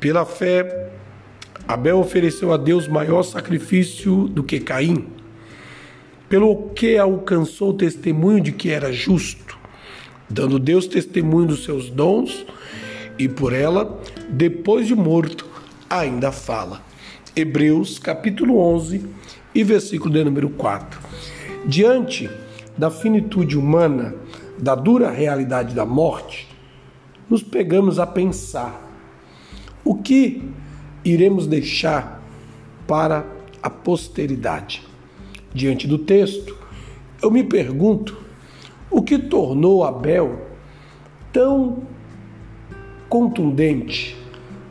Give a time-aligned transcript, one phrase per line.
[0.00, 0.88] Pela fé,
[1.68, 5.06] Abel ofereceu a Deus maior sacrifício do que Caim,
[6.26, 9.58] pelo que alcançou o testemunho de que era justo,
[10.28, 12.46] dando Deus testemunho dos seus dons,
[13.18, 14.00] e por ela,
[14.30, 15.46] depois de morto,
[15.90, 16.80] ainda fala.
[17.36, 19.04] Hebreus capítulo 11
[19.54, 20.98] e versículo de número 4.
[21.66, 22.30] Diante
[22.74, 24.14] da finitude humana,
[24.58, 26.48] da dura realidade da morte,
[27.28, 28.89] nos pegamos a pensar
[29.84, 30.42] o que
[31.04, 32.22] iremos deixar
[32.86, 33.24] para
[33.62, 34.82] a posteridade.
[35.52, 36.56] Diante do texto,
[37.22, 38.16] eu me pergunto
[38.90, 40.46] o que tornou Abel
[41.32, 41.82] tão
[43.08, 44.16] contundente,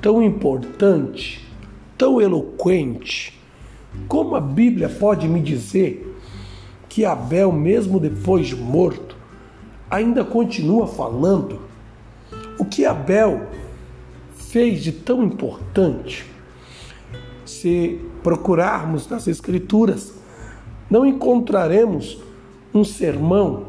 [0.00, 1.46] tão importante,
[1.96, 3.38] tão eloquente.
[4.06, 6.16] Como a Bíblia pode me dizer
[6.88, 9.16] que Abel, mesmo depois de morto,
[9.90, 11.60] ainda continua falando?
[12.58, 13.48] O que Abel
[14.50, 16.26] fez de tão importante?
[17.46, 20.12] Se procurarmos nas Escrituras,
[20.90, 22.20] não encontraremos
[22.74, 23.66] um sermão,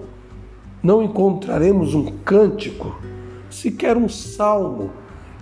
[0.82, 3.00] não encontraremos um cântico,
[3.48, 4.90] sequer um salmo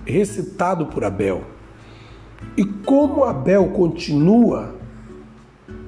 [0.05, 1.43] recitado por Abel.
[2.57, 4.75] E como Abel continua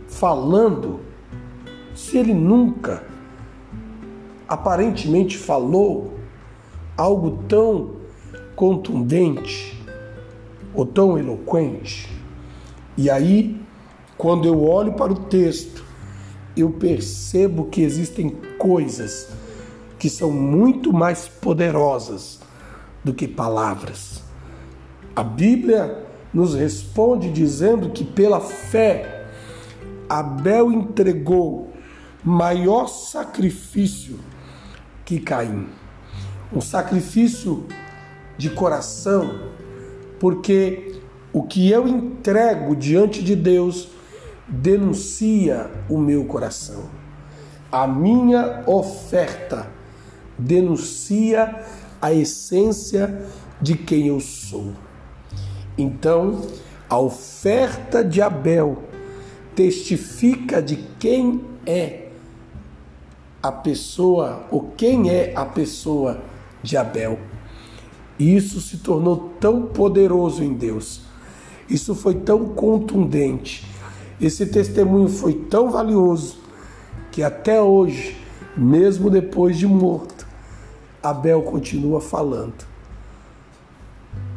[0.08, 1.02] falando,
[1.94, 3.04] se ele nunca
[4.48, 6.14] aparentemente falou
[6.98, 8.01] algo tão
[8.56, 9.80] contundente
[10.74, 12.10] ou tão eloquente.
[12.98, 13.60] E aí,
[14.18, 15.84] quando eu olho para o texto,
[16.56, 19.30] eu percebo que existem coisas
[19.98, 22.40] que são muito mais poderosas
[23.04, 24.24] do que palavras.
[25.16, 29.28] A Bíblia nos responde dizendo que pela fé
[30.08, 31.72] Abel entregou
[32.24, 34.20] maior sacrifício
[35.06, 35.68] que Caim.
[36.54, 37.66] Um sacrifício
[38.38, 39.50] de coração,
[40.19, 41.00] porque
[41.34, 43.90] o que eu entrego diante de Deus
[44.47, 46.90] denuncia o meu coração.
[47.72, 49.68] A minha oferta
[50.38, 51.64] denuncia
[52.02, 53.24] a essência
[53.62, 54.74] de quem eu sou.
[55.78, 56.42] Então,
[56.90, 58.84] a oferta de Abel
[59.56, 62.09] testifica de quem é
[63.42, 66.22] a pessoa, ou quem é a pessoa
[66.62, 67.18] de Abel.
[68.22, 71.02] E isso se tornou tão poderoso em Deus.
[71.68, 73.68] Isso foi tão contundente.
[74.22, 76.38] Esse testemunho foi tão valioso
[77.12, 78.16] que até hoje,
[78.56, 80.28] mesmo depois de morto,
[81.02, 82.64] Abel continua falando.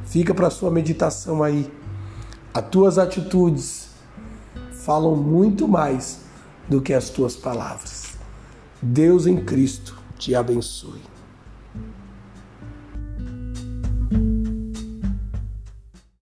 [0.06, 1.70] Fica para sua meditação aí.
[2.54, 3.90] As tuas atitudes
[4.82, 6.20] falam muito mais
[6.66, 8.14] do que as tuas palavras.
[8.80, 11.13] Deus em Cristo te abençoe.